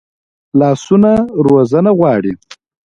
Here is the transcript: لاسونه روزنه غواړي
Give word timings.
لاسونه 0.59 1.13
روزنه 1.45 1.91
غواړي 1.99 2.33